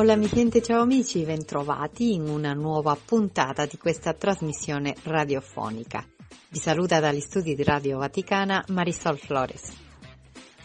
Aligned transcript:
Hola 0.00 0.16
mi 0.16 0.28
gente, 0.28 0.62
ciao 0.62 0.80
amici, 0.80 1.24
bentrovati 1.24 2.14
in 2.14 2.26
una 2.26 2.54
nuova 2.54 2.96
puntata 2.96 3.66
di 3.66 3.76
questa 3.76 4.14
trasmissione 4.14 4.94
radiofonica. 5.02 6.02
Vi 6.48 6.58
saluta 6.58 7.00
dagli 7.00 7.20
studi 7.20 7.54
di 7.54 7.62
Radio 7.62 7.98
Vaticana 7.98 8.64
Marisol 8.68 9.18
Flores. 9.18 9.76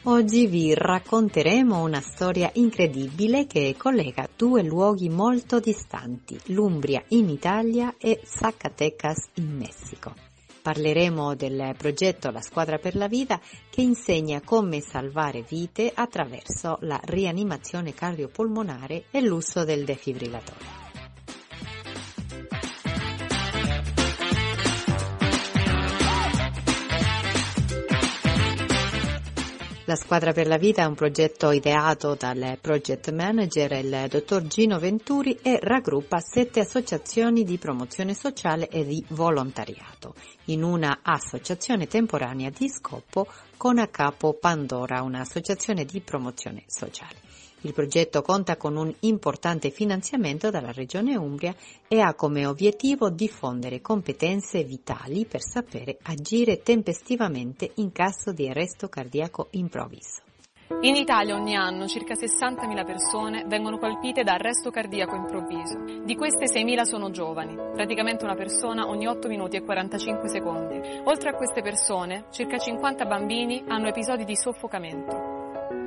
Oggi 0.03 0.48
vi 0.48 0.73
racconteremo 0.73 1.84
una 1.84 1.99
storia 1.99 2.49
incredibile 2.53 3.45
che 3.45 3.75
collega 3.77 4.25
due 4.34 4.63
luoghi 4.63 5.09
molto 5.09 5.59
distanti, 5.59 6.39
l'Umbria 6.53 7.03
in 7.09 7.27
Italia 7.27 7.95
e 7.97 8.22
Zacatecas 8.23 9.31
in 9.33 9.53
Messico. 9.53 10.34
Parleremo 10.65 11.35
del 11.35 11.75
progetto 11.77 12.31
La 12.31 12.41
squadra 12.41 12.79
per 12.79 12.95
la 12.95 13.07
vita 13.07 13.39
che 13.69 13.81
insegna 13.81 14.41
come 14.43 14.81
salvare 14.81 15.43
vite 15.47 15.91
attraverso 15.93 16.79
la 16.81 16.99
rianimazione 17.03 17.94
cardiopolmonare 17.94 19.03
e 19.11 19.22
l'uso 19.22 19.63
del 19.63 19.85
defibrillatore. 19.85 20.84
La 29.88 29.95
squadra 29.95 30.31
per 30.31 30.47
la 30.47 30.58
vita 30.58 30.81
è 30.81 30.86
un 30.86 30.95
progetto 30.95 31.52
ideato 31.52 32.16
dal 32.16 32.58
project 32.59 33.11
manager, 33.11 33.72
il 33.73 34.08
dottor 34.09 34.47
Gino 34.47 34.80
Venturi, 34.80 35.38
e 35.44 35.59
raggruppa 35.61 36.19
sette 36.19 36.61
associazioni 36.61 37.44
di 37.44 37.59
promozione 37.59 38.16
sociale 38.16 38.67
e 38.67 38.83
di 38.83 39.06
volontariato 39.09 40.16
in 40.45 40.63
una 40.63 41.02
associazione 41.03 41.86
temporanea 41.86 42.50
di 42.50 42.67
scopo 42.67 43.28
con 43.58 43.78
a 43.78 43.88
capo 43.88 44.33
Pandora, 44.33 45.03
un'associazione 45.03 45.86
di 45.86 46.02
promozione 46.02 46.63
sociale. 46.66 47.25
Il 47.66 47.73
progetto 47.73 48.21
conta 48.21 48.58
con 48.58 48.75
un 48.75 48.94
importante 49.02 49.71
finanziamento 49.71 50.52
dalla 50.52 50.71
Regione 50.71 51.16
Umbria 51.16 51.53
e 51.88 51.99
ha 51.99 52.13
come 52.13 52.45
obiettivo 52.45 53.09
diffondere 53.09 53.81
competenze 53.81 54.63
vitali 54.63 55.25
per 55.25 55.41
sapere 55.41 55.97
agire 56.03 56.61
tempestivamente 56.61 57.72
in 57.75 57.91
caso 57.91 58.31
di 58.31 58.47
arresto 58.47 58.88
cardiaco 58.88 59.47
improvviso. 59.52 60.22
In 60.81 60.95
Italia 60.95 61.33
ogni 61.33 61.55
anno 61.55 61.88
circa 61.88 62.13
60.000 62.13 62.85
persone 62.85 63.45
vengono 63.47 63.79
colpite 63.79 64.22
da 64.22 64.33
arresto 64.33 64.69
cardiaco 64.69 65.16
improvviso. 65.16 66.03
Di 66.03 66.16
queste 66.16 66.45
6.000 66.45 66.81
sono 66.83 67.09
giovani, 67.09 67.55
praticamente 67.55 68.25
una 68.25 68.35
persona 68.35 68.88
ogni 68.88 69.07
8 69.07 69.27
minuti 69.27 69.57
e 69.57 69.63
45 69.63 70.29
secondi. 70.29 70.79
Oltre 71.05 71.29
a 71.29 71.35
queste 71.35 71.63
persone, 71.63 72.25
circa 72.29 72.59
50 72.59 73.05
bambini 73.05 73.63
hanno 73.67 73.88
episodi 73.88 74.23
di 74.23 74.35
soffocamento. 74.35 75.34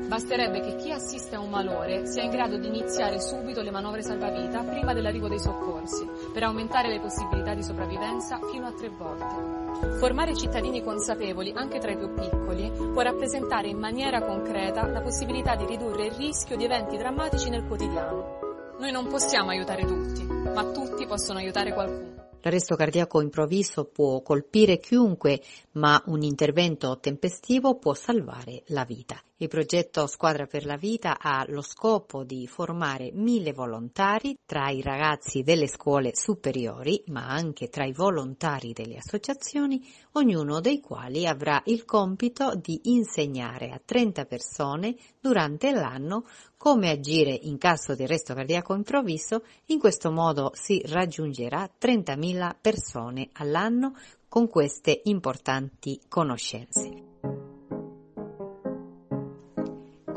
Basterebbe 0.07 0.61
che 0.61 0.77
chi 0.77 0.91
assiste 0.91 1.37
a 1.37 1.41
un 1.41 1.51
malore 1.51 2.07
sia 2.07 2.23
in 2.23 2.31
grado 2.31 2.57
di 2.57 2.67
iniziare 2.67 3.21
subito 3.21 3.61
le 3.61 3.71
manovre 3.71 4.03
salvavita 4.03 4.63
prima 4.63 4.95
dell'arrivo 4.95 5.29
dei 5.29 5.41
soccorsi, 5.41 6.09
per 6.33 6.45
aumentare 6.45 6.89
le 6.89 7.01
possibilità 7.01 7.55
di 7.55 7.63
sopravvivenza 7.63 8.39
fino 8.51 8.67
a 8.67 8.73
tre 8.73 8.89
volte. 8.89 9.99
Formare 9.99 10.35
cittadini 10.35 10.83
consapevoli, 10.83 11.53
anche 11.55 11.79
tra 11.79 11.91
i 11.91 11.97
più 11.97 12.13
piccoli, 12.15 12.71
può 12.93 13.03
rappresentare 13.03 13.69
in 13.69 13.79
maniera 13.79 14.23
concreta 14.23 14.87
la 14.87 15.03
possibilità 15.03 15.57
di 15.57 15.67
ridurre 15.67 16.07
il 16.07 16.13
rischio 16.13 16.57
di 16.57 16.65
eventi 16.65 16.97
drammatici 16.97 17.51
nel 17.51 17.67
quotidiano. 17.67 18.39
Noi 18.79 18.93
non 18.93 19.09
possiamo 19.09 19.51
aiutare 19.51 19.85
tutti, 19.85 20.23
ma 20.25 20.65
tutti 20.71 21.07
possono 21.07 21.39
aiutare 21.39 21.73
qualcuno. 21.73 22.19
L'arresto 22.41 22.77
cardiaco 22.77 23.21
improvviso 23.21 23.85
può 23.85 24.23
colpire 24.23 24.79
chiunque, 24.79 25.43
ma 25.73 26.01
un 26.07 26.23
intervento 26.23 26.99
tempestivo 26.99 27.77
può 27.77 27.95
salvare 27.95 28.63
la 28.69 28.85
vita. 28.85 29.21
Il 29.41 29.47
progetto 29.47 30.09
Squadra 30.09 30.47
per 30.47 30.67
la 30.67 30.77
Vita 30.77 31.17
ha 31.21 31.45
lo 31.47 31.63
scopo 31.63 32.25
di 32.25 32.49
formare 32.49 33.13
mille 33.13 33.53
volontari 33.53 34.37
tra 34.45 34.69
i 34.69 34.83
ragazzi 34.83 35.45
delle 35.45 35.69
scuole 35.69 36.11
superiori, 36.13 37.05
ma 37.07 37.29
anche 37.29 37.69
tra 37.69 37.85
i 37.85 37.93
volontari 37.93 38.73
delle 38.73 38.97
associazioni, 38.97 39.81
ognuno 40.15 40.59
dei 40.59 40.81
quali 40.81 41.25
avrà 41.25 41.63
il 41.67 41.85
compito 41.85 42.57
di 42.57 42.81
insegnare 42.87 43.71
a 43.71 43.81
30 43.83 44.25
persone 44.25 44.97
durante 45.21 45.71
l'anno 45.71 46.25
come 46.57 46.91
agire 46.91 47.31
in 47.31 47.59
caso 47.59 47.95
di 47.95 48.03
arresto 48.03 48.35
cardiaco 48.35 48.75
improvviso. 48.75 49.45
In 49.67 49.79
questo 49.79 50.11
modo 50.11 50.51
si 50.55 50.83
raggiungerà 50.85 51.71
30.000 51.81 52.57
persone 52.61 53.29
all'anno 53.35 53.95
con 54.29 54.49
queste 54.49 55.01
importanti 55.05 56.01
conoscenze. 56.09 57.18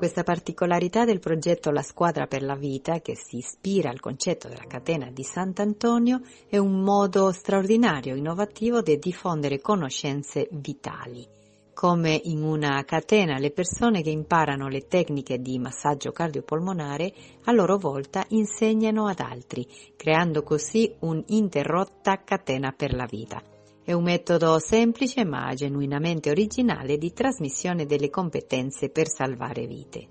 Questa 0.01 0.23
particolarità 0.23 1.05
del 1.05 1.19
progetto 1.19 1.69
La 1.69 1.83
squadra 1.83 2.25
per 2.25 2.41
la 2.41 2.55
vita, 2.55 3.01
che 3.01 3.15
si 3.15 3.37
ispira 3.37 3.91
al 3.91 3.99
concetto 3.99 4.47
della 4.47 4.65
catena 4.67 5.11
di 5.11 5.21
Sant'Antonio, 5.21 6.21
è 6.49 6.57
un 6.57 6.81
modo 6.81 7.31
straordinario, 7.31 8.15
innovativo 8.15 8.81
di 8.81 8.97
diffondere 8.97 9.61
conoscenze 9.61 10.47
vitali. 10.53 11.23
Come 11.71 12.19
in 12.23 12.41
una 12.41 12.83
catena 12.83 13.37
le 13.37 13.51
persone 13.51 14.01
che 14.01 14.09
imparano 14.09 14.69
le 14.69 14.87
tecniche 14.87 15.39
di 15.39 15.59
massaggio 15.59 16.11
cardiopolmonare 16.11 17.13
a 17.43 17.51
loro 17.51 17.77
volta 17.77 18.25
insegnano 18.29 19.05
ad 19.05 19.19
altri, 19.19 19.67
creando 19.95 20.41
così 20.41 20.91
un'interrotta 21.01 22.23
catena 22.23 22.73
per 22.75 22.95
la 22.95 23.05
vita. 23.05 23.39
È 23.83 23.93
un 23.93 24.03
metodo 24.03 24.59
semplice 24.59 25.25
ma 25.25 25.51
genuinamente 25.55 26.29
originale 26.29 26.99
di 26.99 27.13
trasmissione 27.13 27.87
delle 27.87 28.11
competenze 28.11 28.89
per 28.89 29.09
salvare 29.09 29.65
vite. 29.65 30.07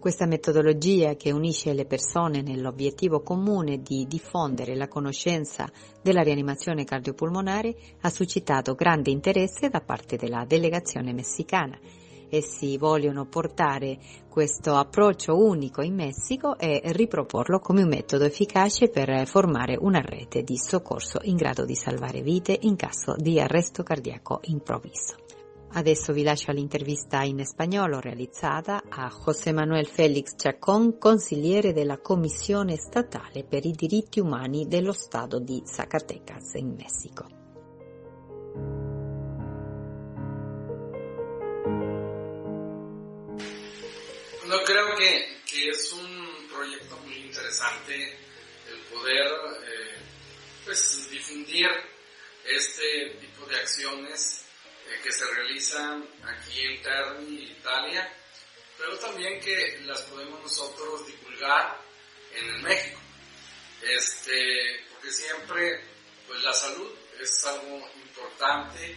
Questa 0.00 0.26
metodologia 0.26 1.14
che 1.14 1.30
unisce 1.30 1.72
le 1.72 1.86
persone 1.86 2.42
nell'obiettivo 2.42 3.20
comune 3.22 3.82
di 3.82 4.06
diffondere 4.08 4.74
la 4.74 4.88
conoscenza 4.88 5.70
della 6.02 6.22
rianimazione 6.22 6.82
cardiopolmonare 6.82 7.76
ha 8.00 8.10
suscitato 8.10 8.74
grande 8.74 9.10
interesse 9.10 9.68
da 9.68 9.80
parte 9.80 10.16
della 10.16 10.44
delegazione 10.44 11.12
messicana 11.12 11.78
Essi 12.28 12.76
vogliono 12.76 13.26
portare 13.26 13.98
questo 14.28 14.74
approccio 14.74 15.38
unico 15.38 15.80
in 15.80 15.94
Messico 15.94 16.58
e 16.58 16.82
riproporlo 16.84 17.60
come 17.60 17.82
un 17.82 17.88
metodo 17.88 18.24
efficace 18.24 18.88
per 18.88 19.26
formare 19.26 19.76
una 19.80 20.00
rete 20.00 20.42
di 20.42 20.58
soccorso 20.58 21.18
in 21.22 21.36
grado 21.36 21.64
di 21.64 21.74
salvare 21.74 22.22
vite 22.22 22.56
in 22.62 22.76
caso 22.76 23.14
di 23.16 23.40
arresto 23.40 23.82
cardiaco 23.82 24.40
improvviso. 24.44 25.14
Adesso 25.72 26.12
vi 26.12 26.22
lascio 26.22 26.52
l'intervista 26.52 27.22
in 27.22 27.44
spagnolo 27.44 28.00
realizzata 28.00 28.82
a 28.88 29.10
José 29.10 29.52
Manuel 29.52 29.86
Félix 29.86 30.34
Chacón, 30.36 30.96
consigliere 30.96 31.72
della 31.72 31.98
Commissione 31.98 32.76
statale 32.76 33.44
per 33.44 33.66
i 33.66 33.72
diritti 33.72 34.20
umani 34.20 34.66
dello 34.68 34.92
Stato 34.92 35.38
di 35.38 35.60
Zacatecas 35.64 36.54
in 36.54 36.74
Messico. 36.76 38.85
No 44.56 44.64
creo 44.64 44.96
que, 44.96 45.42
que, 45.46 45.68
es 45.68 45.92
un 45.92 46.48
proyecto 46.48 46.96
muy 47.04 47.14
interesante 47.16 48.18
el 48.66 48.78
poder 48.90 49.26
eh, 49.26 49.98
pues, 50.64 51.10
difundir 51.10 51.68
este 52.42 53.18
tipo 53.20 53.44
de 53.44 53.56
acciones 53.56 54.46
eh, 54.88 54.98
que 55.02 55.12
se 55.12 55.26
realizan 55.26 56.08
aquí 56.24 56.62
en 56.62 56.82
Terni, 56.82 57.42
Italia, 57.50 58.10
pero 58.78 58.98
también 58.98 59.38
que 59.40 59.78
las 59.84 60.00
podemos 60.04 60.40
nosotros 60.40 61.06
divulgar 61.06 61.78
en 62.34 62.54
el 62.54 62.62
México. 62.62 62.98
Este, 63.82 64.86
porque 64.90 65.12
siempre 65.12 65.84
pues 66.26 66.42
la 66.42 66.54
salud 66.54 66.90
es 67.20 67.44
algo 67.44 67.90
importante 67.94 68.96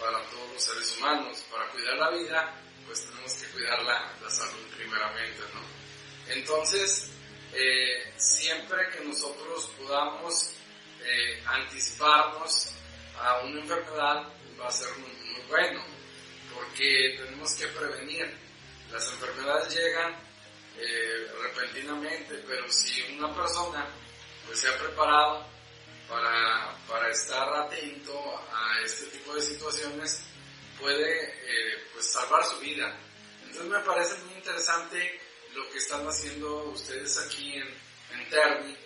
para 0.00 0.20
todos 0.30 0.52
los 0.52 0.64
seres 0.64 0.96
humanos, 0.98 1.44
para 1.48 1.70
cuidar 1.70 1.96
la 1.96 2.10
vida 2.10 2.62
pues 2.86 3.04
tenemos 3.06 3.32
que 3.34 3.46
cuidar 3.48 3.82
la, 3.82 4.12
la 4.22 4.30
salud 4.30 4.66
primeramente, 4.76 5.40
¿no? 5.54 6.32
Entonces, 6.32 7.08
eh, 7.52 8.12
siempre 8.16 8.88
que 8.90 9.04
nosotros 9.04 9.70
podamos 9.78 10.52
eh, 11.02 11.42
anticiparnos 11.46 12.72
a 13.20 13.38
una 13.40 13.60
enfermedad, 13.60 14.28
va 14.60 14.68
a 14.68 14.72
ser 14.72 14.88
muy, 14.98 15.10
muy 15.10 15.42
bueno, 15.48 15.82
porque 16.54 17.16
tenemos 17.18 17.54
que 17.54 17.66
prevenir. 17.68 18.36
Las 18.92 19.06
enfermedades 19.08 19.74
llegan 19.74 20.14
eh, 20.78 21.26
repentinamente, 21.42 22.34
pero 22.46 22.70
si 22.70 23.02
una 23.16 23.34
persona 23.34 23.86
pues, 24.46 24.60
se 24.60 24.68
ha 24.68 24.78
preparado 24.78 25.46
para, 26.08 26.76
para 26.88 27.10
estar 27.10 27.48
atento 27.54 28.40
a 28.52 28.80
este 28.84 29.06
tipo 29.06 29.34
de 29.34 29.40
situaciones, 29.40 30.22
puede 30.80 31.24
eh, 31.24 31.84
pues, 31.92 32.06
salvar 32.06 32.44
su 32.44 32.58
vida. 32.58 32.96
Entonces 33.44 33.70
me 33.70 33.80
parece 33.80 34.14
muy 34.24 34.34
interesante 34.34 35.20
lo 35.54 35.68
que 35.70 35.78
están 35.78 36.06
haciendo 36.06 36.64
ustedes 36.64 37.18
aquí 37.18 37.54
en, 37.54 37.68
en 38.12 38.30
Terni. 38.30 38.76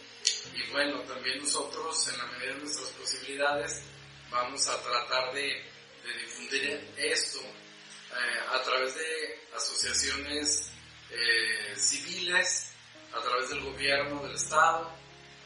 Y 0.55 0.71
bueno, 0.71 1.01
también 1.03 1.39
nosotros, 1.39 2.09
en 2.09 2.19
la 2.19 2.27
medida 2.27 2.55
de 2.55 2.61
nuestras 2.61 2.89
posibilidades, 2.91 3.83
vamos 4.31 4.67
a 4.69 4.81
tratar 4.83 5.35
de, 5.35 5.69
difundir 6.23 6.93
esto 6.97 7.41
eh, 7.41 8.41
a 8.53 8.63
través 8.63 8.95
de 8.97 9.41
asociaciones 9.55 10.71
eh, 11.11 11.75
civiles, 11.77 12.73
a 13.13 13.21
través 13.21 13.51
del 13.51 13.61
gobierno 13.61 14.23
del 14.23 14.35
Estado, 14.35 14.91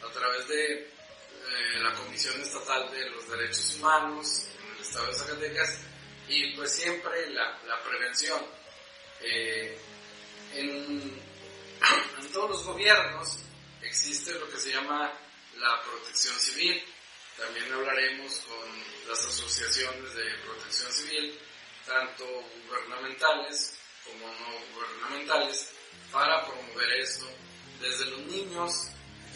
a 0.03 0.13
través 0.13 0.49
de 0.49 0.73
eh, 0.75 1.81
la 1.83 1.93
Comisión 1.95 2.41
Estatal 2.41 2.91
de 2.91 3.11
los 3.11 3.29
Derechos 3.29 3.77
Humanos 3.77 4.47
en 4.59 4.75
el 4.75 4.81
Estado 4.81 5.07
de 5.07 5.15
Zacatecas 5.15 5.79
y 6.29 6.53
pues 6.57 6.75
siempre 6.75 7.31
la, 7.31 7.59
la 7.67 7.83
prevención. 7.83 8.41
en, 9.21 9.79
en 12.21 12.33
todos 12.33 12.51
los 12.51 12.65
gobiernos 12.65 13.39
existe 13.83 14.33
lo 14.35 14.49
que 14.51 14.59
se 14.59 14.73
llama 14.73 15.13
la 15.57 15.83
protección 15.83 16.39
civil. 16.39 16.83
También 17.37 17.73
hablaremos 17.73 18.39
con 18.49 19.09
las 19.09 19.19
asociaciones 19.19 20.15
de 20.15 20.35
protección 20.45 20.93
civil, 20.93 21.39
tanto 21.87 22.25
gubernamentales 22.67 23.77
como 24.05 24.27
no 24.29 24.75
gubernamentales, 24.75 25.71
para 26.13 26.45
promover 26.45 26.93
esto 27.01 27.27
desde 27.81 28.07
los 28.07 28.21
niños, 28.27 28.89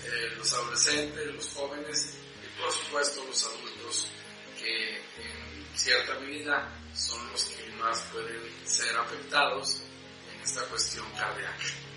eh, 0.05 0.33
los 0.37 0.53
adolescentes, 0.53 1.27
los 1.35 1.49
jóvenes 1.55 2.15
y 2.45 2.61
por 2.61 2.73
supuesto 2.73 3.25
los 3.25 3.45
adultos 3.45 4.07
que 4.59 4.97
en 4.97 5.69
cierta 5.77 6.15
medida 6.21 6.71
son 6.99 7.31
los 7.31 7.45
que 7.45 7.71
más 7.81 8.01
pueden 8.13 8.43
ser 8.67 8.97
afectados 8.97 9.83
en 10.35 10.41
esta 10.43 10.63
cuestión 10.65 11.07
cardíaca. 11.17 11.88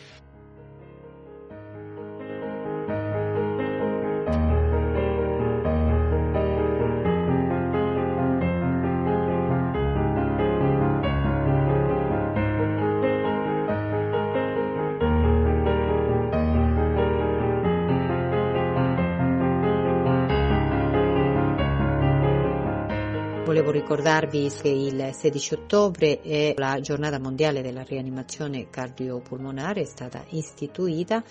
Volevo 23.61 23.79
ricordarvi 23.79 24.49
che 24.59 24.69
il 24.69 25.09
16 25.13 25.53
ottobre 25.53 26.19
è 26.21 26.55
la 26.57 26.79
giornata 26.79 27.19
mondiale 27.19 27.61
della 27.61 27.83
rianimazione 27.83 28.71
cardiopolmonare, 28.71 29.81
è 29.81 29.85
stata 29.85 30.25
istituita 30.29 31.23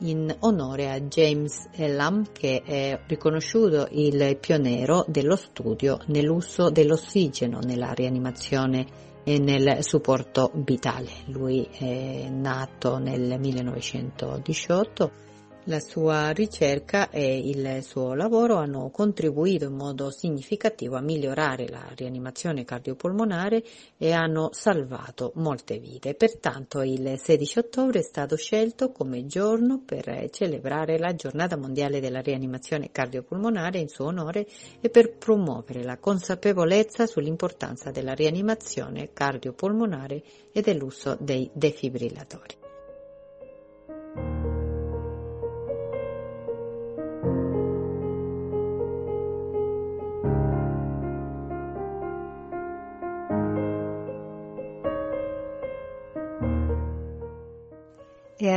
in 0.00 0.36
onore 0.40 0.90
a 0.90 1.00
James 1.00 1.68
Elam 1.72 2.26
che 2.30 2.60
è 2.62 3.00
riconosciuto 3.06 3.88
il 3.92 4.36
pioniero 4.38 5.06
dello 5.08 5.34
studio 5.34 5.98
nell'uso 6.08 6.68
dell'ossigeno 6.68 7.60
nella 7.60 7.94
rianimazione 7.94 8.84
e 9.24 9.38
nel 9.38 9.82
supporto 9.82 10.50
vitale. 10.56 11.08
Lui 11.28 11.66
è 11.72 12.28
nato 12.28 12.98
nel 12.98 13.40
1918 13.40 15.27
la 15.68 15.80
sua 15.80 16.30
ricerca 16.30 17.10
e 17.10 17.38
il 17.46 17.82
suo 17.82 18.14
lavoro 18.14 18.56
hanno 18.56 18.88
contribuito 18.88 19.66
in 19.66 19.74
modo 19.74 20.10
significativo 20.10 20.96
a 20.96 21.02
migliorare 21.02 21.68
la 21.68 21.84
rianimazione 21.94 22.64
cardiopolmonare 22.64 23.62
e 23.98 24.12
hanno 24.12 24.48
salvato 24.52 25.32
molte 25.34 25.78
vite. 25.78 26.14
Pertanto 26.14 26.80
il 26.80 27.18
16 27.18 27.58
ottobre 27.58 27.98
è 27.98 28.02
stato 28.02 28.36
scelto 28.36 28.92
come 28.92 29.26
giorno 29.26 29.82
per 29.84 30.30
celebrare 30.30 30.98
la 30.98 31.14
giornata 31.14 31.58
mondiale 31.58 32.00
della 32.00 32.20
rianimazione 32.20 32.90
cardiopolmonare 32.90 33.78
in 33.78 33.88
suo 33.88 34.06
onore 34.06 34.46
e 34.80 34.88
per 34.88 35.16
promuovere 35.18 35.84
la 35.84 35.98
consapevolezza 35.98 37.06
sull'importanza 37.06 37.90
della 37.90 38.14
rianimazione 38.14 39.12
cardiopolmonare 39.12 40.22
e 40.50 40.62
dell'uso 40.62 41.14
dei 41.20 41.50
defibrillatori. 41.52 42.67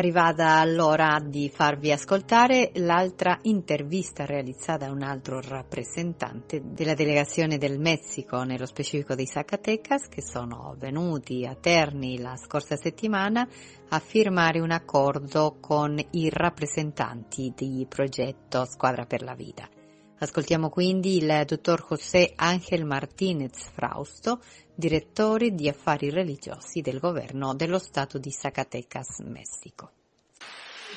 Arrivata 0.01 0.65
l'ora 0.65 1.23
di 1.23 1.47
farvi 1.53 1.91
ascoltare 1.91 2.71
l'altra 2.75 3.37
intervista 3.43 4.25
realizzata 4.25 4.87
da 4.87 4.91
un 4.91 5.03
altro 5.03 5.39
rappresentante 5.39 6.59
della 6.65 6.95
delegazione 6.95 7.59
del 7.59 7.77
Messico, 7.77 8.41
nello 8.41 8.65
specifico 8.65 9.13
dei 9.13 9.27
Zacatecas, 9.27 10.07
che 10.07 10.23
sono 10.23 10.75
venuti 10.79 11.45
a 11.45 11.53
Terni 11.53 12.17
la 12.17 12.35
scorsa 12.35 12.75
settimana 12.77 13.47
a 13.89 13.99
firmare 13.99 14.59
un 14.59 14.71
accordo 14.71 15.57
con 15.59 16.03
i 16.11 16.29
rappresentanti 16.31 17.53
di 17.55 17.85
progetto 17.87 18.65
Squadra 18.65 19.05
per 19.05 19.21
la 19.21 19.35
Vita. 19.35 19.69
Ascoltiamo 20.17 20.69
quindi 20.69 21.17
il 21.17 21.43
dottor 21.45 21.85
José 21.87 22.33
Ángel 22.35 22.85
Martínez 22.85 23.69
Frausto, 23.71 24.39
direttore 24.81 25.51
di 25.51 25.69
affari 25.69 26.09
religiosi 26.09 26.81
del 26.81 26.99
governo 26.99 27.53
dello 27.53 27.77
Stato 27.77 28.17
di 28.17 28.31
Zacatecas, 28.31 29.19
México. 29.19 29.91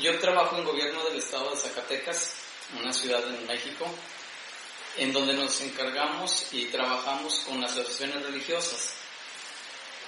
Yo 0.00 0.18
trabajo 0.18 0.56
en 0.56 0.64
gobierno 0.64 1.04
del 1.04 1.18
Estado 1.18 1.50
de 1.50 1.56
Zacatecas, 1.56 2.34
una 2.80 2.94
ciudad 2.94 3.22
en 3.28 3.46
México, 3.46 3.84
en 4.96 5.12
donde 5.12 5.34
nos 5.34 5.60
encargamos 5.60 6.48
y 6.52 6.64
trabajamos 6.66 7.40
con 7.46 7.62
asociaciones 7.62 8.22
religiosas. 8.24 8.94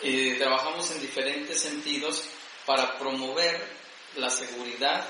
Eh, 0.02 0.36
trabajamos 0.38 0.90
en 0.92 1.00
diferentes 1.02 1.60
sentidos 1.60 2.24
para 2.64 2.98
promover 2.98 3.60
la 4.16 4.30
seguridad 4.30 5.06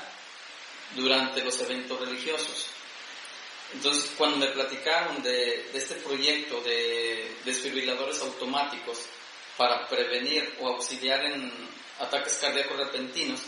durante 0.96 1.44
los 1.44 1.60
eventos 1.60 2.00
religiosos. 2.00 2.75
Entonces, 3.74 4.10
cuando 4.16 4.38
me 4.38 4.48
platicaron 4.48 5.22
de, 5.22 5.70
este 5.74 5.96
proyecto 5.96 6.60
de 6.60 7.36
desfibriladores 7.44 8.20
automáticos 8.20 8.98
para 9.56 9.88
prevenir 9.88 10.56
o 10.60 10.68
auxiliar 10.68 11.24
en 11.24 11.52
ataques 11.98 12.34
cardíacos 12.40 12.76
repentinos, 12.76 13.40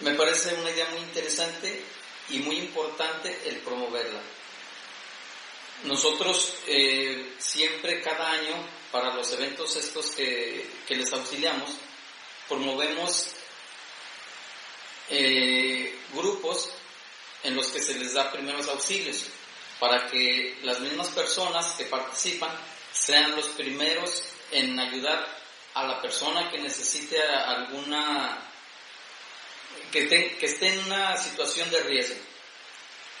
me 0.00 0.14
parece 0.14 0.54
una 0.54 0.70
idea 0.70 0.88
muy 0.90 1.00
interesante 1.00 1.82
y 2.30 2.38
muy 2.40 2.56
importante 2.58 3.36
el 3.46 3.56
promoverla. 3.56 4.20
Nosotros 5.84 6.56
eh, 6.66 7.34
siempre 7.38 8.02
cada 8.02 8.30
año, 8.30 8.54
para 8.92 9.14
los 9.14 9.32
eventos 9.32 9.76
estos 9.76 10.10
que, 10.10 10.68
les 10.88 11.12
auxiliamos, 11.12 11.70
promovemos 12.48 13.28
eh, 15.08 15.98
grupos 16.12 16.70
en 17.42 17.56
los 17.56 17.68
que 17.68 17.80
se 17.80 17.98
les 17.98 18.14
da 18.14 18.30
primeros 18.30 18.68
auxilios, 18.68 19.24
para 19.78 20.06
que 20.08 20.58
las 20.62 20.80
mismas 20.80 21.08
personas 21.08 21.72
que 21.72 21.84
participan 21.84 22.50
sean 22.92 23.34
los 23.34 23.46
primeros 23.48 24.24
en 24.50 24.78
ayudar 24.78 25.26
a 25.74 25.84
la 25.86 26.02
persona 26.02 26.50
que 26.50 26.58
necesite 26.58 27.20
alguna, 27.22 28.38
que 29.90 30.36
esté, 30.40 30.68
en 30.68 30.84
una 30.84 31.16
situación 31.16 31.70
de 31.70 31.80
riesgo, 31.80 32.16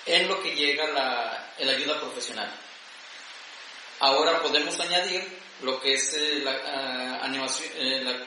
en 0.06 0.28
lo 0.28 0.42
que 0.42 0.54
llega 0.54 0.86
la, 0.88 1.54
ayuda 1.58 2.00
profesional. 2.00 2.52
Ahora 4.00 4.42
podemos 4.42 4.78
añadir 4.80 5.26
lo 5.62 5.80
que 5.80 5.94
es 5.94 6.14
eh, 6.14 6.40
la, 6.42 6.52
eh, 6.52 7.18
animación, 7.22 7.68
eh, 7.76 8.02
la 8.04 8.26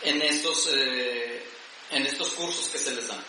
en 0.00 0.22
estos, 0.22 0.70
en 0.72 2.06
estos 2.06 2.30
cursos 2.30 2.68
que 2.68 2.78
se 2.78 2.94
les 2.94 3.08
dan 3.08 3.22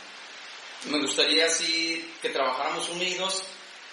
me 0.85 0.99
gustaría 0.99 1.45
así 1.45 2.13
que 2.21 2.29
trabajáramos 2.29 2.89
unidos 2.89 3.43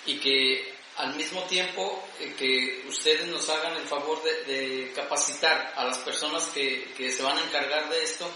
y 0.07 0.19
que 0.19 0.75
al 0.97 1.15
mismo 1.15 1.43
tiempo 1.45 2.03
eh, 2.21 2.35
que 2.39 2.85
ustedes 2.89 3.27
nos 3.27 3.49
hagan 3.51 3.77
el 3.77 3.87
favor 3.87 4.23
de, 4.23 4.93
capacitar 4.95 5.75
a 5.77 5.85
las 5.85 5.99
personas 5.99 6.45
que, 6.55 6.95
se 6.97 7.23
van 7.23 7.37
a 7.39 7.45
encargar 7.45 7.89
de 7.91 8.03
esto, 8.03 8.31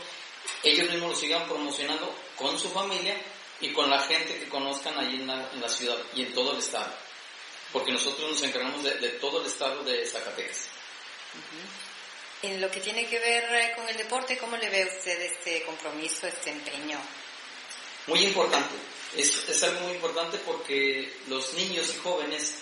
ellos 0.62 0.90
mismos 0.90 1.10
lo 1.10 1.16
sigan 1.16 1.46
promocionando 1.46 2.14
con 2.36 2.58
su 2.58 2.70
familia 2.70 3.16
y 3.60 3.72
con 3.72 3.88
la 3.88 4.00
gente 4.00 4.38
que 4.38 4.48
conozcan 4.48 4.98
allí 4.98 5.22
en 5.22 5.26
la, 5.26 5.68
ciudad 5.68 5.96
y 6.14 6.22
en 6.22 6.34
todo 6.34 6.52
el 6.52 6.58
estado. 6.58 6.92
porque 7.72 7.92
nosotros 7.92 8.28
nos 8.30 8.42
encargamos 8.42 8.82
de, 8.82 8.94
de 8.94 9.08
todo 9.10 9.40
el 9.40 9.46
estado 9.46 9.82
de 9.84 10.04
Zacatecas. 10.06 10.68
En 12.42 12.60
lo 12.60 12.70
que 12.70 12.80
tiene 12.80 13.06
que 13.06 13.18
ver 13.18 13.44
eh, 13.54 13.72
con 13.76 13.88
el 13.88 13.96
deporte, 13.96 14.38
¿cómo 14.38 14.56
le 14.56 14.68
ve 14.70 14.86
usted 14.86 15.20
este 15.20 15.62
compromiso, 15.62 16.26
este 16.26 16.50
empeño? 16.50 16.98
Muy 18.06 18.20
importante, 18.24 18.74
es, 19.16 19.48
es 19.48 19.62
algo 19.62 19.80
muy 19.80 19.94
importante 19.94 20.38
porque 20.38 21.12
los 21.28 21.52
niños 21.54 21.92
y 21.94 21.98
jóvenes 21.98 22.54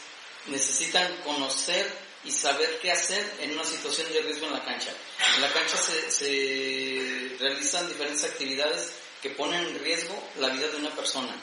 necesitan 0.47 1.14
conocer 1.23 1.90
y 2.25 2.30
saber 2.33 2.78
qué 2.80 2.90
hacer 2.90 3.25
en 3.40 3.52
una 3.52 3.64
situación 3.64 4.12
de 4.12 4.21
riesgo 4.21 4.47
en 4.47 4.52
la 4.52 4.64
cancha. 4.64 4.92
En 5.37 5.42
la 5.42 5.52
cancha 5.52 5.76
se, 5.76 7.37
realizan 7.38 7.88
diferentes 7.88 8.25
actividades 8.25 8.92
que 9.23 9.30
ponen 9.30 9.64
en 9.64 9.78
riesgo 9.83 10.21
la 10.38 10.49
vida 10.49 10.68
de 10.68 10.76
una 10.76 10.90
persona. 10.90 11.35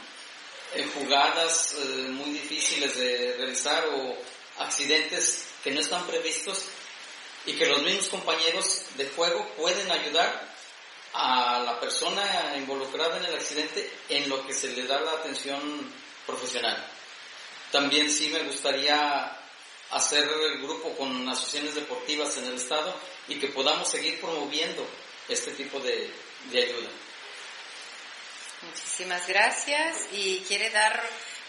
Eh, 0.75 0.85
jugadas 0.93 1.75
eh, 1.77 2.07
muy 2.09 2.31
difíciles 2.31 2.97
de 2.97 3.35
realizar 3.37 3.85
o 3.93 4.17
accidentes 4.59 5.45
que 5.63 5.71
no 5.71 5.79
están 5.79 6.05
previstos 6.05 6.65
y 7.45 7.53
que 7.53 7.67
los 7.67 7.81
mismos 7.83 8.07
compañeros 8.09 8.83
de 8.97 9.07
juego 9.09 9.47
pueden 9.57 9.89
ayudar 9.91 10.54
a 11.17 11.59
la 11.59 11.79
persona 11.79 12.53
involucrada 12.57 13.17
en 13.17 13.25
el 13.25 13.35
accidente 13.35 13.89
en 14.09 14.27
lo 14.27 14.45
que 14.45 14.53
se 14.53 14.67
le 14.69 14.85
da 14.85 14.99
la 14.99 15.11
atención 15.11 15.61
profesional. 16.25 16.85
También 17.71 18.11
sí 18.11 18.29
me 18.29 18.43
gustaría 18.43 19.37
hacer 19.91 20.27
el 20.27 20.61
grupo 20.61 20.95
con 20.97 21.27
asociaciones 21.29 21.75
deportivas 21.75 22.35
en 22.37 22.45
el 22.45 22.55
Estado 22.55 22.93
y 23.29 23.39
que 23.39 23.47
podamos 23.47 23.89
seguir 23.89 24.19
promoviendo 24.19 24.85
este 25.29 25.51
tipo 25.51 25.79
de, 25.79 26.11
de 26.51 26.63
ayuda. 26.63 26.89
Muchísimas 28.63 29.25
gracias 29.27 30.07
y 30.11 30.43
quiere 30.47 30.69
dar 30.69 31.01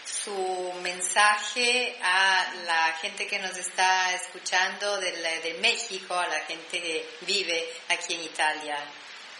su 0.05 0.73
mensaje 0.81 1.97
a 2.01 2.53
la 2.65 2.97
gente 3.01 3.27
que 3.27 3.39
nos 3.39 3.57
está 3.57 4.13
escuchando 4.13 4.97
de, 4.99 5.11
de 5.11 5.57
México, 5.59 6.13
a 6.13 6.27
la 6.27 6.39
gente 6.41 6.81
que 6.81 7.09
vive 7.21 7.69
aquí 7.89 8.13
en 8.13 8.23
Italia. 8.23 8.77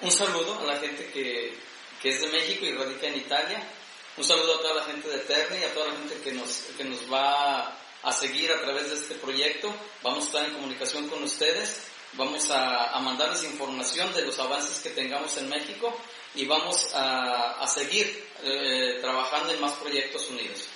Un 0.02 0.12
saludo 0.12 0.60
a 0.60 0.64
la 0.64 0.78
gente 0.78 1.10
que, 1.12 1.58
que 2.02 2.10
es 2.10 2.22
de 2.22 2.28
México 2.28 2.66
y 2.66 2.74
radica 2.74 3.08
en 3.08 3.18
Italia. 3.18 3.68
Un 4.16 4.24
saludo 4.24 4.56
a 4.56 4.62
toda 4.62 4.76
la 4.76 4.84
gente 4.84 5.10
de 5.10 5.18
Terni 5.20 5.58
y 5.58 5.64
a 5.64 5.74
toda 5.74 5.88
la 5.88 5.94
gente 5.94 6.20
que 6.24 6.32
nos, 6.34 6.66
que 6.78 6.84
nos 6.84 7.12
va 7.12 7.76
a 8.04 8.12
seguir 8.12 8.52
a 8.52 8.62
través 8.62 8.90
de 8.90 8.96
este 8.96 9.16
proyecto. 9.16 9.74
Vamos 10.04 10.26
a 10.26 10.28
estar 10.28 10.46
en 10.46 10.54
comunicación 10.54 11.10
con 11.10 11.24
ustedes. 11.24 11.88
Vamos 12.14 12.50
a, 12.52 12.92
a 12.96 13.00
mandarles 13.00 13.44
información 13.44 14.14
de 14.14 14.22
los 14.22 14.38
avances 14.38 14.80
que 14.82 14.92
tengamos 14.92 15.36
en 15.38 15.50
México 15.50 15.96
y 16.36 16.46
vamos 16.46 16.94
a, 16.94 17.60
a 17.60 17.68
seguir 17.68 18.28
eh, 18.44 19.00
trabajando 19.02 19.52
en 19.52 19.62
más 19.62 19.74
proyectos 19.74 20.30
unidos. 20.30 20.68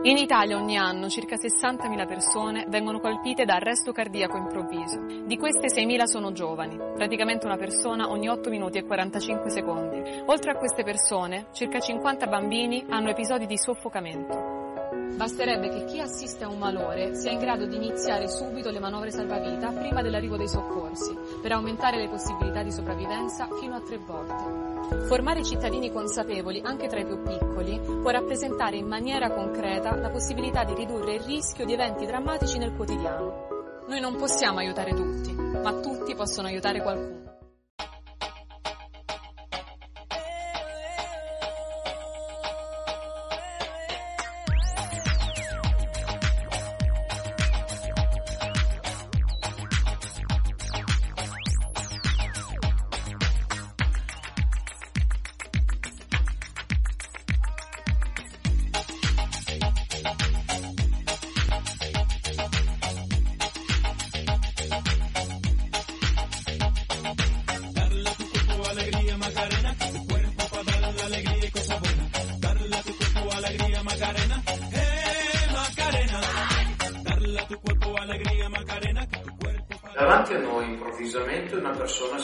In 0.00 0.16
Italia 0.16 0.56
ogni 0.56 0.76
anno 0.76 1.08
circa 1.08 1.36
60.000 1.36 2.06
persone 2.08 2.64
vengono 2.68 2.98
colpite 2.98 3.44
da 3.44 3.54
arresto 3.54 3.92
cardiaco 3.92 4.36
improvviso. 4.36 4.98
Di 5.26 5.36
queste 5.36 5.68
6.000 5.68 6.04
sono 6.04 6.32
giovani, 6.32 6.76
praticamente 6.76 7.46
una 7.46 7.56
persona 7.56 8.10
ogni 8.10 8.28
8 8.28 8.50
minuti 8.50 8.78
e 8.78 8.84
45 8.84 9.50
secondi. 9.50 10.02
Oltre 10.26 10.50
a 10.50 10.56
queste 10.56 10.82
persone, 10.82 11.46
circa 11.52 11.78
50 11.78 12.26
bambini 12.26 12.84
hanno 12.88 13.10
episodi 13.10 13.46
di 13.46 13.56
soffocamento. 13.56 14.51
Basterebbe 15.16 15.68
che 15.68 15.84
chi 15.84 16.00
assiste 16.00 16.44
a 16.44 16.48
un 16.48 16.58
malore 16.58 17.14
sia 17.14 17.30
in 17.30 17.38
grado 17.38 17.66
di 17.66 17.76
iniziare 17.76 18.28
subito 18.28 18.70
le 18.70 18.80
manovre 18.80 19.10
salvavita 19.10 19.70
prima 19.70 20.02
dell'arrivo 20.02 20.36
dei 20.36 20.48
soccorsi, 20.48 21.16
per 21.40 21.52
aumentare 21.52 21.98
le 21.98 22.08
possibilità 22.08 22.62
di 22.62 22.72
sopravvivenza 22.72 23.48
fino 23.60 23.76
a 23.76 23.80
tre 23.80 23.98
volte. 23.98 25.06
Formare 25.06 25.44
cittadini 25.44 25.92
consapevoli, 25.92 26.60
anche 26.64 26.88
tra 26.88 27.00
i 27.00 27.06
più 27.06 27.22
piccoli, 27.22 27.80
può 27.80 28.10
rappresentare 28.10 28.76
in 28.76 28.86
maniera 28.86 29.30
concreta 29.30 29.94
la 29.94 30.10
possibilità 30.10 30.64
di 30.64 30.74
ridurre 30.74 31.14
il 31.14 31.20
rischio 31.20 31.64
di 31.64 31.74
eventi 31.74 32.04
drammatici 32.04 32.58
nel 32.58 32.74
quotidiano. 32.74 33.50
Noi 33.86 34.00
non 34.00 34.16
possiamo 34.16 34.58
aiutare 34.58 34.94
tutti, 34.94 35.32
ma 35.32 35.72
tutti 35.80 36.14
possono 36.14 36.48
aiutare 36.48 36.82
qualcuno. 36.82 37.21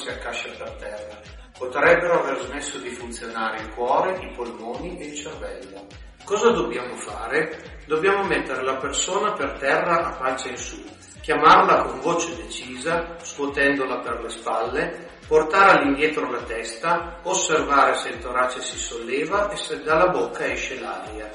Si 0.09 0.15
accascia 0.15 0.49
per 0.57 0.71
terra. 0.73 1.21
Potrebbero 1.59 2.21
aver 2.21 2.39
smesso 2.47 2.79
di 2.79 2.91
funzionare 2.91 3.61
il 3.61 3.75
cuore, 3.75 4.19
i 4.21 4.33
polmoni 4.35 4.99
e 4.99 5.07
il 5.07 5.15
cervello. 5.15 5.87
Cosa 6.25 6.51
dobbiamo 6.51 6.95
fare? 6.97 7.83
Dobbiamo 7.87 8.23
mettere 8.25 8.63
la 8.63 8.77
persona 8.77 9.33
per 9.33 9.59
terra 9.59 10.07
a 10.07 10.17
pancia 10.17 10.49
in 10.49 10.57
su, 10.57 10.83
chiamarla 11.21 11.83
con 11.83 12.01
voce 12.01 12.37
decisa, 12.37 13.17
scuotendola 13.21 13.99
per 14.01 14.21
le 14.23 14.29
spalle, 14.29 15.09
portare 15.27 15.81
all'indietro 15.81 16.31
la 16.31 16.43
testa, 16.43 17.21
osservare 17.23 17.95
se 17.95 18.11
il 18.11 18.19
torace 18.19 18.61
si 18.61 18.79
solleva 18.79 19.51
e 19.51 19.57
se 19.57 19.83
dalla 19.83 20.09
bocca 20.09 20.47
esce 20.47 20.79
l'aria. 20.81 21.31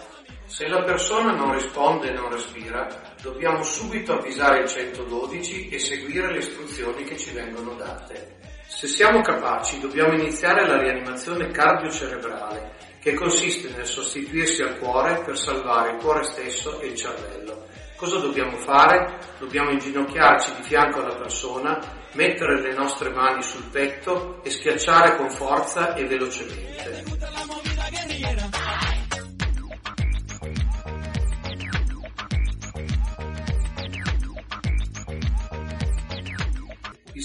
Se 0.45 0.67
la 0.67 0.83
persona 0.83 1.31
non 1.31 1.53
risponde 1.53 2.09
e 2.09 2.13
non 2.13 2.29
respira, 2.29 2.87
dobbiamo 3.21 3.63
subito 3.63 4.13
avvisare 4.13 4.59
il 4.59 4.67
112 4.67 5.69
e 5.69 5.79
seguire 5.79 6.31
le 6.31 6.39
istruzioni 6.39 7.03
che 7.03 7.17
ci 7.17 7.31
vengono 7.31 7.73
date. 7.73 8.52
Se 8.83 8.89
siamo 8.89 9.21
capaci, 9.21 9.79
dobbiamo 9.79 10.11
iniziare 10.11 10.67
la 10.67 10.77
rianimazione 10.77 11.51
cardiocerebrale, 11.51 12.71
che 12.99 13.13
consiste 13.13 13.69
nel 13.69 13.85
sostituirsi 13.85 14.61
al 14.61 14.77
cuore 14.77 15.23
per 15.23 15.37
salvare 15.37 15.91
il 15.91 16.01
cuore 16.01 16.23
stesso 16.23 16.81
e 16.81 16.87
il 16.87 16.95
cervello. 16.97 17.67
Cosa 17.95 18.17
dobbiamo 18.17 18.57
fare? 18.57 19.19
Dobbiamo 19.39 19.69
inginocchiarci 19.69 20.55
di 20.57 20.63
fianco 20.63 20.99
alla 20.99 21.15
persona, 21.15 21.79
mettere 22.15 22.59
le 22.59 22.73
nostre 22.73 23.09
mani 23.11 23.41
sul 23.41 23.69
petto 23.71 24.43
e 24.43 24.49
schiacciare 24.49 25.15
con 25.15 25.29
forza 25.29 25.93
e 25.93 26.05
velocemente. 26.05 27.62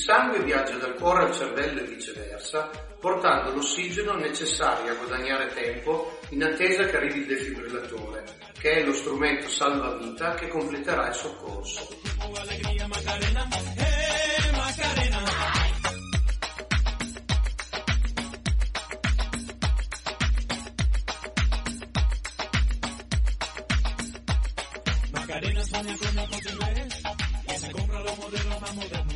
Sangue 0.08 0.42
viaggia 0.42 0.78
dal 0.78 0.94
cuore 0.94 1.24
al 1.24 1.34
cervello 1.34 1.80
e 1.80 1.84
viceversa, 1.84 2.70
portando 2.98 3.52
l'ossigeno 3.52 4.14
necessario 4.14 4.92
a 4.92 4.94
guadagnare 4.94 5.52
tempo 5.52 6.18
in 6.30 6.42
attesa 6.44 6.86
che 6.86 6.96
arrivi 6.96 7.18
il 7.18 7.26
defibrillatore, 7.26 8.24
che 8.58 8.70
è 8.76 8.84
lo 8.86 8.94
strumento 8.94 9.50
salvavita 9.50 10.32
che 10.32 10.48
completerà 10.48 11.08
il 11.08 11.14
soccorso. 11.14 11.88
Macarena 25.12 25.62
sueña 25.64 25.96
con 25.98 26.14
la 26.14 26.26
que 27.48 27.58
se 27.58 27.72
compra 27.72 28.00
los 28.00 28.18
modelos 28.18 28.60
más 28.60 28.74
modernos. 28.74 29.07